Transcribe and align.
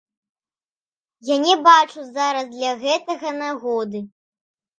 Я 1.29 1.35
не 1.43 1.55
бачу 1.67 1.99
зараз 2.17 2.45
для 2.55 2.71
гэтага 2.85 3.27
нагоды. 3.43 3.99